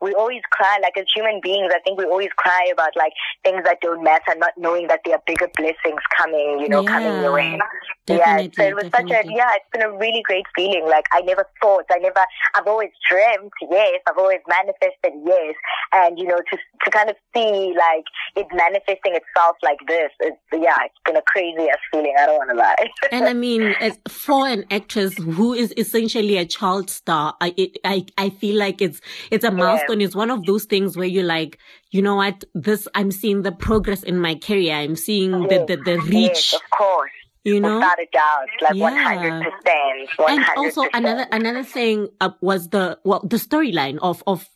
we 0.00 0.14
always 0.14 0.42
cry, 0.50 0.78
like 0.82 0.96
as 0.96 1.06
human 1.14 1.40
beings, 1.42 1.72
I 1.74 1.80
think 1.80 1.98
we 1.98 2.04
always 2.04 2.30
cry 2.36 2.68
about 2.72 2.94
like 2.96 3.12
things 3.42 3.62
that 3.64 3.78
don't 3.80 4.04
matter, 4.04 4.34
not 4.36 4.52
knowing 4.56 4.86
that 4.88 5.00
there 5.04 5.14
are 5.14 5.22
bigger 5.26 5.48
blessings 5.56 6.02
coming, 6.16 6.60
you 6.60 6.68
know, 6.68 6.82
yeah, 6.82 6.88
coming 6.88 7.22
your 7.22 7.32
way. 7.32 7.58
Yeah, 8.06 8.38
so 8.54 8.62
it 8.62 8.74
was 8.74 8.84
definitely. 8.84 9.16
such 9.16 9.26
a, 9.26 9.36
yeah, 9.36 9.50
it's 9.56 9.68
been 9.72 9.82
a 9.82 9.90
really 9.90 10.22
great 10.22 10.46
feeling. 10.54 10.86
Like 10.86 11.04
I 11.12 11.20
never 11.22 11.46
thought, 11.60 11.84
I 11.90 11.98
never, 11.98 12.20
I've 12.54 12.66
always 12.66 12.90
dreamt, 13.10 13.52
yes, 13.70 14.00
I've 14.08 14.16
always 14.16 14.40
manifested, 14.48 15.12
yes. 15.26 15.54
And, 15.92 16.18
you 16.18 16.26
know, 16.26 16.38
to, 16.38 16.56
to 16.84 16.90
kind 16.90 17.10
of 17.10 17.16
see 17.34 17.74
like 17.76 18.04
it 18.36 18.46
manifesting 18.54 19.14
itself 19.14 19.56
like 19.62 19.78
this, 19.86 20.10
it's, 20.20 20.36
yeah, 20.52 20.76
it's 20.84 20.94
been 21.04 21.16
a 21.16 21.22
crazy 21.26 21.68
ass 21.68 21.78
feeling. 21.92 22.14
I 22.18 22.26
don't 22.26 22.38
want 22.38 22.50
to 22.50 22.56
lie. 22.56 22.88
and 23.12 23.26
I 23.26 23.34
mean, 23.34 23.74
for 24.08 24.46
an 24.46 24.64
actress 24.70 25.14
who 25.16 25.52
is 25.54 25.74
essentially 25.76 26.36
a 26.38 26.46
child 26.46 26.88
star, 26.88 27.34
I, 27.40 27.52
it, 27.56 27.78
I, 27.84 28.06
I 28.16 28.30
feel 28.30 28.56
like 28.56 28.80
it's, 28.80 29.00
it's 29.30 29.44
a 29.44 29.50
milestone. 29.50 29.87
Yeah. 29.87 29.87
It's 29.90 30.14
one 30.14 30.30
of 30.30 30.44
those 30.44 30.64
things 30.64 30.96
where 30.96 31.06
you're 31.06 31.24
like, 31.24 31.58
you 31.90 32.02
know 32.02 32.16
what, 32.16 32.44
this, 32.54 32.86
I'm 32.94 33.10
seeing 33.10 33.42
the 33.42 33.52
progress 33.52 34.02
in 34.02 34.18
my 34.18 34.34
career. 34.34 34.74
I'm 34.74 34.96
seeing 34.96 35.32
the, 35.32 35.64
the, 35.66 35.76
the 35.76 35.98
reach. 36.00 36.52
Yes, 36.52 36.54
of 36.54 36.70
course 36.70 37.10
you 37.44 37.60
know 37.60 37.76
without 37.76 37.98
a 37.98 38.06
doubt 38.12 38.48
like 38.62 38.74
yeah. 38.74 39.42
100% 40.16 40.28
and 40.28 40.44
also 40.56 40.82
another 40.92 41.26
another 41.32 41.62
thing 41.62 42.08
uh, 42.20 42.30
was 42.40 42.68
the 42.70 42.98
well 43.04 43.20
the 43.20 43.36
storyline 43.36 43.98
of 44.02 44.22
of 44.26 44.48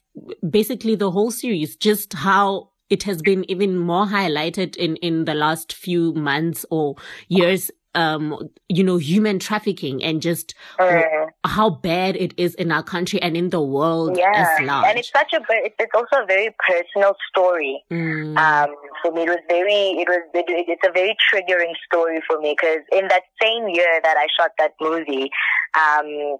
basically 0.48 0.94
the 0.94 1.10
whole 1.10 1.30
series 1.30 1.76
just 1.76 2.12
how 2.12 2.70
it 2.90 3.04
has 3.04 3.22
been 3.22 3.48
even 3.50 3.78
more 3.78 4.06
highlighted 4.06 4.76
in 4.76 4.96
in 4.96 5.24
the 5.24 5.34
last 5.34 5.72
few 5.72 6.12
months 6.14 6.66
or 6.70 6.96
years 7.28 7.70
um, 7.94 8.50
you 8.68 8.82
know, 8.82 8.96
human 8.96 9.38
trafficking 9.38 10.02
and 10.02 10.22
just 10.22 10.54
mm. 10.78 11.28
how 11.44 11.70
bad 11.70 12.16
it 12.16 12.34
is 12.36 12.54
in 12.54 12.72
our 12.72 12.82
country 12.82 13.20
and 13.20 13.36
in 13.36 13.50
the 13.50 13.60
world 13.60 14.16
yeah. 14.16 14.32
as 14.34 14.66
large. 14.66 14.86
And 14.86 14.98
it's 14.98 15.10
such 15.10 15.32
a, 15.34 15.40
it's 15.50 15.94
also 15.94 16.22
a 16.22 16.26
very 16.26 16.54
personal 16.66 17.14
story. 17.28 17.82
Mm. 17.90 18.36
Um, 18.36 18.74
for 19.02 19.12
me, 19.12 19.22
it 19.22 19.28
was 19.28 19.40
very, 19.48 20.00
it 20.00 20.08
was, 20.08 20.22
it, 20.34 20.44
it's 20.48 20.86
a 20.86 20.92
very 20.92 21.16
triggering 21.32 21.74
story 21.86 22.20
for 22.26 22.40
me 22.40 22.56
because 22.58 22.80
in 22.92 23.08
that 23.08 23.22
same 23.40 23.68
year 23.68 24.00
that 24.02 24.16
I 24.16 24.26
shot 24.38 24.52
that 24.58 24.72
movie, 24.80 25.30
um, 25.74 26.38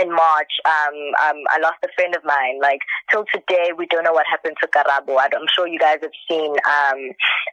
in 0.00 0.10
March, 0.10 0.52
um, 0.64 0.96
um, 1.24 1.38
I 1.50 1.58
lost 1.60 1.78
a 1.84 1.88
friend 1.94 2.14
of 2.14 2.24
mine. 2.24 2.60
Like 2.60 2.80
till 3.10 3.24
today, 3.32 3.72
we 3.76 3.86
don't 3.86 4.04
know 4.04 4.12
what 4.12 4.26
happened 4.28 4.56
to 4.62 4.68
Karabo. 4.68 5.18
I'm 5.18 5.48
sure 5.54 5.66
you 5.66 5.78
guys 5.78 5.98
have 6.02 6.16
seen 6.28 6.52
um, 6.52 6.98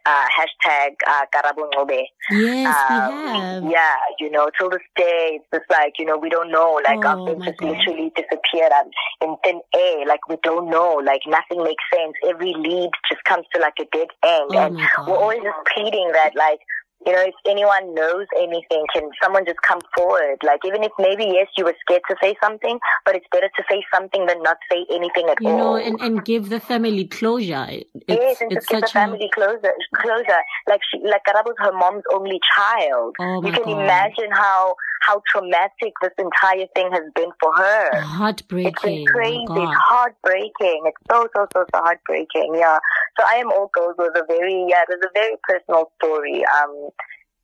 uh, 0.06 0.26
hashtag 0.28 0.96
uh, 1.06 1.24
Karabo 1.34 1.70
Ngobe. 1.72 2.02
Yes, 2.30 2.76
um, 2.76 3.08
we 3.08 3.38
have. 3.38 3.64
Yeah, 3.64 3.96
you 4.18 4.30
know, 4.30 4.50
till 4.58 4.70
this 4.70 4.84
day, 4.96 5.40
it's 5.40 5.46
just 5.52 5.70
like 5.70 5.94
you 5.98 6.04
know, 6.04 6.18
we 6.18 6.28
don't 6.28 6.50
know. 6.50 6.80
Like 6.84 7.04
oh, 7.04 7.08
our 7.08 7.26
friend 7.26 7.42
just 7.44 7.58
God. 7.58 7.70
literally 7.70 8.12
disappeared 8.14 8.72
um, 8.72 8.90
in 9.22 9.36
thin 9.44 9.60
air. 9.74 10.06
Like 10.06 10.28
we 10.28 10.36
don't 10.42 10.70
know. 10.70 11.00
Like 11.04 11.22
nothing 11.26 11.64
makes 11.64 11.84
sense. 11.92 12.14
Every 12.28 12.54
lead 12.56 12.90
just 13.10 13.24
comes 13.24 13.46
to 13.54 13.60
like 13.60 13.74
a 13.80 13.86
dead 13.92 14.08
end, 14.24 14.50
oh, 14.52 14.58
and 14.58 14.76
we're 15.06 15.16
always 15.16 15.42
just 15.42 15.58
pleading 15.74 16.10
that 16.12 16.32
like 16.36 16.60
you 17.06 17.12
know, 17.12 17.22
if 17.22 17.34
anyone 17.46 17.94
knows 17.94 18.26
anything, 18.40 18.84
can 18.92 19.10
someone 19.22 19.44
just 19.44 19.60
come 19.62 19.80
forward? 19.96 20.38
Like, 20.42 20.60
even 20.64 20.82
if 20.82 20.92
maybe, 20.98 21.24
yes, 21.24 21.48
you 21.56 21.64
were 21.64 21.76
scared 21.80 22.02
to 22.08 22.16
say 22.22 22.34
something, 22.42 22.78
but 23.04 23.14
it's 23.14 23.26
better 23.30 23.48
to 23.48 23.62
say 23.70 23.82
something 23.92 24.26
than 24.26 24.42
not 24.42 24.58
say 24.70 24.86
anything 24.90 25.28
at 25.30 25.40
you 25.40 25.48
all. 25.48 25.78
You 25.78 25.90
know, 25.90 25.98
and, 25.98 26.00
and 26.00 26.24
give 26.24 26.48
the 26.48 26.60
family 26.60 27.06
closure. 27.06 27.66
It's, 27.68 27.90
yes, 28.08 28.40
and 28.40 28.50
just 28.52 28.68
give 28.68 28.80
the 28.80 28.86
family 28.88 29.26
a... 29.26 29.34
closure. 29.34 29.74
Closure. 29.96 30.42
Like, 30.68 30.80
she, 30.90 31.00
like 31.04 31.22
Karabo's 31.26 31.56
her 31.58 31.72
mom's 31.72 32.04
only 32.12 32.40
child. 32.56 33.16
Oh 33.20 33.42
you 33.44 33.52
can 33.52 33.64
God. 33.64 33.82
imagine 33.82 34.30
how, 34.32 34.76
how 35.06 35.22
traumatic 35.30 35.92
this 36.02 36.12
entire 36.18 36.66
thing 36.74 36.90
has 36.92 37.04
been 37.14 37.30
for 37.40 37.52
her. 37.54 38.00
Heartbreaking. 38.00 38.72
It's 38.72 38.82
been 38.82 39.06
crazy. 39.06 39.46
Oh 39.48 39.62
it's 39.62 39.80
heartbreaking. 39.88 40.82
It's 40.86 41.02
so, 41.10 41.28
so, 41.36 41.46
so, 41.52 41.64
so 41.74 41.80
heartbreaking. 41.80 42.54
Yeah. 42.54 42.78
So 43.18 43.26
I 43.26 43.34
Am 43.34 43.50
All 43.50 43.70
Girls 43.72 43.94
was 43.98 44.12
a 44.16 44.24
very, 44.26 44.66
yeah, 44.68 44.82
it 44.82 44.88
was 44.88 45.04
a 45.04 45.12
very 45.14 45.36
personal 45.48 45.90
story. 46.02 46.44
Um, 46.44 46.90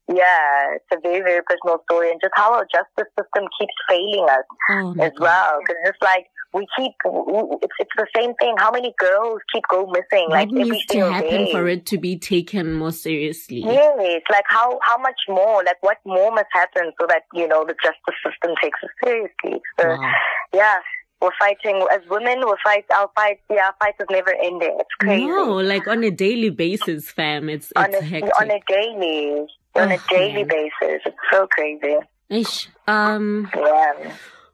yeah, 0.09 0.75
it's 0.75 0.91
a 0.93 1.01
very, 1.01 1.21
very 1.21 1.43
personal 1.47 1.83
story 1.85 2.11
and 2.11 2.21
just 2.21 2.35
how 2.35 2.53
our 2.55 2.67
justice 2.67 3.11
system 3.19 3.47
keeps 3.59 3.75
failing 3.89 4.27
us 4.29 4.47
oh 4.71 4.91
as 5.01 5.13
God. 5.15 5.21
well. 5.21 5.53
Cause 5.67 5.77
it's 5.85 6.03
like, 6.03 6.27
we 6.53 6.67
keep, 6.77 6.93
it's, 7.05 7.73
it's 7.79 7.91
the 7.97 8.07
same 8.17 8.35
thing. 8.35 8.55
How 8.59 8.71
many 8.71 8.95
girls 8.99 9.41
keep 9.53 9.65
go 9.71 9.87
missing? 9.87 10.27
What 10.29 10.31
like 10.31 10.51
needs 10.51 10.87
to 10.87 11.13
happen 11.13 11.45
day? 11.45 11.53
for 11.53 11.69
it 11.69 11.87
to 11.87 11.99
be 11.99 12.19
taken 12.19 12.73
more 12.73 12.93
seriously? 12.93 13.61
Yes, 13.61 14.23
like 14.31 14.45
how, 14.49 14.79
how 14.83 14.99
much 14.99 15.21
more, 15.29 15.63
like 15.65 15.83
what 15.83 15.99
more 16.05 16.31
must 16.33 16.49
happen 16.53 16.93
so 17.01 17.07
that, 17.09 17.23
you 17.35 17.47
know, 17.47 17.65
the 17.65 17.75
justice 17.83 18.21
system 18.25 18.55
takes 18.63 18.79
it 18.83 18.91
seriously. 19.05 19.61
So, 19.79 19.89
wow. 19.89 20.13
yeah 20.53 20.79
we're 21.21 21.31
fighting 21.39 21.85
as 21.93 22.01
women. 22.09 22.41
We're 22.41 22.57
fight. 22.65 22.87
Our 22.95 23.11
fight. 23.15 23.41
Yeah, 23.51 23.67
our 23.67 23.75
fight 23.79 23.95
is 24.01 24.07
never 24.11 24.35
ending. 24.43 24.77
It's 24.81 24.95
crazy. 24.99 25.27
No, 25.27 25.57
like 25.57 25.87
on 25.87 26.03
a 26.03 26.11
daily 26.11 26.51
basis, 26.51 27.11
fam. 27.11 27.49
It's, 27.49 27.73
it's 27.77 27.77
on 27.77 27.95
a, 27.95 28.03
hectic. 28.03 28.41
on 28.41 28.51
a 28.51 28.61
daily 28.67 29.47
on 29.75 29.93
oh, 29.93 29.95
a 29.95 29.99
daily 30.09 30.45
man. 30.45 30.49
basis. 30.81 31.03
It's 31.07 31.17
so 31.31 31.47
crazy. 31.47 31.97
Ish. 32.29 32.69
Um. 32.87 33.51
Yeah. 33.55 34.13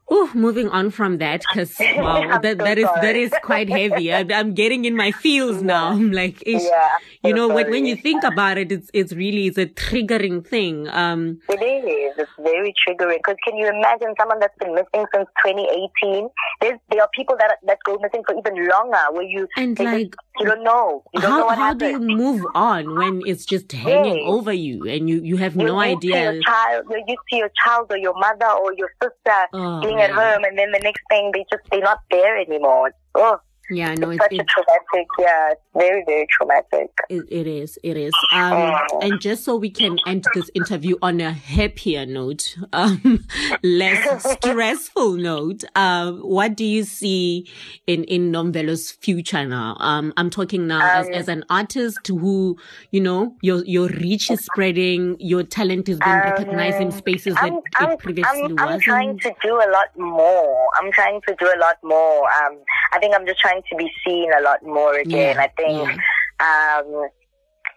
Oh, 0.09 0.31
moving 0.33 0.69
on 0.69 0.89
from 0.89 1.17
that, 1.17 1.43
because 1.49 1.75
wow, 1.79 2.39
that, 2.39 2.57
so 2.57 2.63
that 2.63 2.77
is 2.77 2.85
sorry. 2.85 3.01
that 3.01 3.15
is 3.17 3.33
quite 3.43 3.69
heavy. 3.69 4.13
I, 4.13 4.19
am 4.19 4.53
getting 4.53 4.85
in 4.85 4.95
my 4.95 5.11
feels 5.11 5.61
now. 5.61 5.89
I'm 5.91 6.13
like, 6.13 6.41
ish. 6.45 6.63
Yeah, 6.63 6.89
you 7.25 7.33
know, 7.33 7.49
when, 7.49 7.69
when 7.69 7.85
you 7.85 7.97
think 7.97 8.23
about 8.23 8.57
it, 8.57 8.71
it's 8.71 8.89
it's 8.93 9.11
really 9.11 9.47
it's 9.47 9.57
a 9.57 9.65
triggering 9.65 10.47
thing. 10.47 10.87
Um, 10.87 11.39
it 11.49 11.61
is. 11.61 12.13
It's 12.17 12.31
very 12.37 12.73
triggering. 12.87 13.17
Because 13.17 13.35
can 13.45 13.57
you 13.57 13.67
imagine 13.67 14.13
someone 14.17 14.39
that's 14.39 14.57
been 14.59 14.75
missing 14.75 15.05
since 15.13 15.27
2018? 15.45 16.29
There's, 16.61 16.79
there 16.89 17.01
are 17.01 17.09
people 17.13 17.35
that 17.39 17.57
that 17.65 17.79
go 17.85 17.97
missing 18.01 18.23
for 18.25 18.33
even 18.37 18.65
longer. 18.65 19.03
Where 19.11 19.23
you 19.23 19.45
and 19.57 19.77
like 19.77 20.11
just, 20.11 20.15
you 20.39 20.45
don't 20.45 20.63
know. 20.63 21.03
You 21.13 21.19
don't 21.19 21.31
how 21.31 21.37
know 21.39 21.49
how 21.49 21.55
happened. 21.55 21.79
do 21.79 21.89
you 21.89 21.99
move 21.99 22.45
on 22.55 22.95
when 22.95 23.23
it's 23.25 23.43
just 23.43 23.69
hanging 23.73 24.19
yes. 24.19 24.23
over 24.25 24.53
you 24.53 24.87
and 24.87 25.09
you 25.09 25.21
you 25.21 25.35
have 25.35 25.57
you 25.57 25.65
no 25.65 25.79
idea? 25.79 26.31
your 26.31 26.43
child, 26.43 26.85
you're 26.89 26.99
used 26.99 27.27
to 27.29 27.35
your 27.35 27.51
child 27.65 27.87
or 27.89 27.97
your 27.97 28.13
mother 28.17 28.51
or 28.51 28.73
your 28.73 28.89
sister 29.03 29.47
man. 29.96 29.96
At 29.99 30.11
mm. 30.11 30.15
home, 30.15 30.43
and 30.43 30.57
then 30.57 30.71
the 30.71 30.79
next 30.79 31.01
thing 31.09 31.31
they 31.33 31.45
just 31.51 31.63
they're 31.71 31.81
not 31.81 31.99
there 32.11 32.37
anymore. 32.37 32.91
Oh. 33.15 33.39
Yeah, 33.69 33.93
no, 33.95 34.11
it's, 34.11 34.23
it's 34.31 34.37
such 34.37 34.39
a 34.39 34.45
traumatic. 34.45 35.07
Yeah, 35.19 35.51
it's 35.51 35.61
very, 35.73 36.03
very 36.05 36.27
traumatic. 36.31 36.91
it, 37.09 37.25
it 37.29 37.47
is. 37.47 37.77
It 37.83 37.97
is. 37.97 38.13
Um, 38.31 38.53
oh. 38.53 38.99
and 39.01 39.19
just 39.19 39.43
so 39.43 39.55
we 39.55 39.69
can 39.69 39.97
end 40.07 40.25
this 40.33 40.49
interview 40.53 40.95
on 41.01 41.19
a 41.19 41.31
happier 41.31 42.05
note, 42.05 42.55
um, 42.71 43.25
less 43.63 44.37
stressful 44.43 45.13
note. 45.13 45.63
Um, 45.75 46.19
what 46.19 46.55
do 46.55 46.63
you 46.63 46.83
see 46.83 47.49
in 47.87 48.03
in 48.05 48.31
Nomvelo's 48.31 48.91
future 48.91 49.45
now? 49.45 49.75
Um, 49.79 50.13
I'm 50.15 50.29
talking 50.29 50.67
now 50.67 50.81
as, 50.81 51.07
um, 51.07 51.13
as 51.13 51.27
an 51.27 51.43
artist 51.49 52.07
who, 52.07 52.57
you 52.91 53.01
know, 53.01 53.35
your 53.41 53.65
your 53.65 53.87
reach 53.89 54.31
is 54.31 54.45
spreading, 54.45 55.17
your 55.19 55.43
talent 55.43 55.89
is 55.89 55.99
being 55.99 56.15
recognized 56.15 56.77
in 56.77 56.87
um, 56.87 56.91
spaces 56.91 57.35
that 57.35 57.43
I'm, 57.43 57.57
it 57.57 57.63
I'm, 57.77 57.97
previously 57.97 58.43
I'm, 58.43 58.55
wasn't. 58.55 58.59
I'm 58.59 58.79
trying 58.79 59.19
to 59.19 59.35
do 59.43 59.55
a 59.55 59.69
lot 59.71 59.97
more. 59.97 60.69
I'm 60.79 60.91
trying 60.91 61.21
to 61.27 61.35
do 61.37 61.45
a 61.45 61.59
lot 61.59 61.77
more. 61.83 62.29
Um, 62.31 62.59
I 62.93 62.99
think 62.99 63.13
I'm 63.13 63.25
just 63.25 63.39
trying 63.39 63.56
to 63.69 63.75
be 63.75 63.89
seen 64.05 64.31
a 64.31 64.41
lot 64.41 64.63
more 64.63 64.95
again. 64.95 65.35
Yeah, 65.35 65.43
I 65.43 65.47
think, 65.55 65.89
yeah. 65.89 66.79
um, 66.79 67.09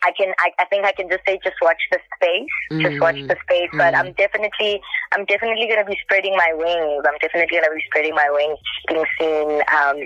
I 0.03 0.13
can, 0.17 0.33
I, 0.39 0.51
I 0.59 0.65
think 0.67 0.85
I 0.85 0.93
can 0.93 1.09
just 1.09 1.21
say, 1.27 1.39
just 1.45 1.57
watch 1.61 1.81
the 1.91 1.99
space, 2.17 2.49
mm. 2.73 2.83
just 2.83 3.01
watch 3.01 3.17
the 3.17 3.37
space. 3.45 3.69
Mm. 3.75 3.79
But 3.79 3.95
I'm 3.95 4.13
definitely, 4.13 4.81
I'm 5.13 5.25
definitely 5.27 5.67
going 5.67 5.85
to 5.85 5.85
be 5.85 5.97
spreading 6.03 6.37
my 6.37 6.53
wings. 6.55 7.05
I'm 7.07 7.19
definitely 7.21 7.53
going 7.53 7.65
to 7.65 7.75
be 7.75 7.83
spreading 7.87 8.15
my 8.15 8.29
wings, 8.31 8.59
being 8.89 9.05
seen, 9.19 9.61
um, 9.69 9.97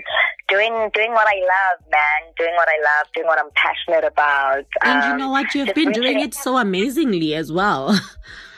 doing, 0.47 0.73
doing 0.93 1.11
what 1.11 1.27
I 1.27 1.39
love, 1.39 1.79
man, 1.91 2.33
doing 2.37 2.53
what 2.55 2.67
I 2.67 2.77
love, 2.83 3.07
doing 3.13 3.27
what 3.27 3.39
I'm 3.39 3.51
passionate 3.55 4.03
about. 4.03 4.65
And 4.83 5.03
um, 5.03 5.11
you 5.11 5.17
know 5.17 5.29
what? 5.29 5.53
You've 5.55 5.75
been 5.75 5.91
doing 5.91 6.19
it 6.19 6.33
so 6.33 6.57
amazingly 6.57 7.35
as 7.35 7.51
well. 7.51 7.97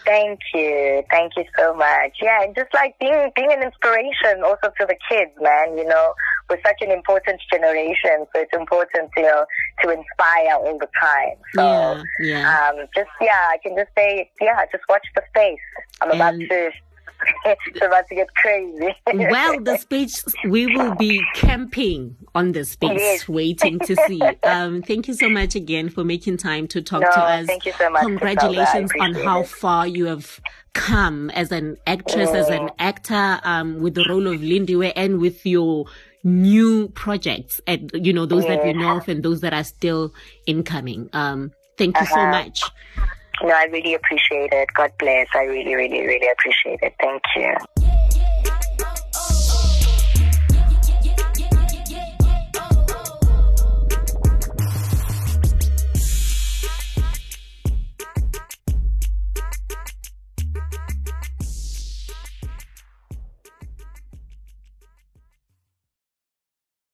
Thank 0.07 0.39
you. 0.53 1.03
Thank 1.11 1.33
you 1.35 1.43
so 1.57 1.75
much. 1.75 2.15
Yeah, 2.21 2.41
and 2.41 2.55
just 2.55 2.73
like 2.73 2.97
being 2.97 3.29
being 3.35 3.51
an 3.51 3.61
inspiration 3.61 4.41
also 4.41 4.71
to 4.79 4.85
the 4.87 4.95
kids, 5.09 5.31
man, 5.41 5.77
you 5.77 5.85
know, 5.85 6.13
we're 6.49 6.61
such 6.65 6.81
an 6.81 6.91
important 6.91 7.41
generation, 7.51 8.25
so 8.33 8.41
it's 8.41 8.53
important 8.53 9.11
to 9.15 9.21
you 9.21 9.23
know, 9.23 9.45
to 9.83 9.89
inspire 9.89 10.55
all 10.55 10.77
the 10.79 10.89
time. 10.99 11.37
So 11.55 11.63
yeah, 11.63 12.03
yeah. 12.19 12.69
um 12.69 12.85
just 12.95 13.09
yeah, 13.21 13.49
I 13.49 13.57
can 13.61 13.75
just 13.75 13.89
say 13.97 14.29
yeah, 14.41 14.65
just 14.71 14.83
watch 14.89 15.05
the 15.15 15.23
space. 15.29 15.59
I'm 16.01 16.11
and 16.11 16.21
about 16.21 16.39
to 16.39 16.71
it's 17.45 17.81
about 17.81 18.07
to 18.07 18.15
get 18.15 18.33
crazy. 18.35 18.95
well, 19.13 19.59
the 19.61 19.77
space, 19.79 20.23
we 20.47 20.67
will 20.67 20.95
be 20.95 21.23
camping 21.33 22.15
on 22.35 22.51
the 22.51 22.65
space, 22.65 22.99
yes. 22.99 23.27
waiting 23.27 23.79
to 23.79 23.95
see. 24.07 24.21
Um, 24.43 24.81
thank 24.81 25.07
you 25.07 25.13
so 25.13 25.29
much 25.29 25.55
again 25.55 25.89
for 25.89 26.03
making 26.03 26.37
time 26.37 26.67
to 26.69 26.81
talk 26.81 27.01
no, 27.01 27.11
to 27.11 27.19
us. 27.19 27.47
Thank 27.47 27.65
you 27.65 27.73
so 27.73 27.89
much. 27.89 28.03
Congratulations 28.03 28.91
on 28.99 29.13
how 29.13 29.43
far 29.43 29.87
you 29.87 30.05
have 30.05 30.39
come 30.73 31.29
as 31.31 31.51
an 31.51 31.77
actress, 31.87 32.29
as 32.29 32.49
an 32.49 32.69
actor, 32.77 33.39
um, 33.43 33.81
with 33.81 33.95
the 33.95 34.05
role 34.07 34.27
of 34.27 34.41
Lindy 34.41 34.91
and 34.95 35.19
with 35.19 35.45
your 35.45 35.85
new 36.23 36.89
projects 36.89 37.61
and, 37.67 37.89
you 37.93 38.13
know, 38.13 38.25
those 38.25 38.45
that 38.47 38.63
we 38.63 38.73
know 38.73 38.97
of 38.97 39.07
and 39.07 39.23
those 39.23 39.41
that 39.41 39.53
are 39.53 39.63
still 39.63 40.13
incoming. 40.45 41.09
Um, 41.13 41.51
thank 41.77 41.99
you 41.99 42.05
so 42.05 42.15
Uh-huh. 42.15 42.31
much. 42.31 42.61
No, 43.43 43.49
I 43.49 43.65
really 43.65 43.93
appreciate 43.93 44.51
it. 44.51 44.67
God 44.73 44.91
bless. 44.97 45.27
I 45.35 45.43
really, 45.43 45.75
really, 45.75 46.01
really 46.01 46.27
appreciate 46.31 46.79
it. 46.81 46.93
Thank 46.99 47.21
you. 47.35 47.55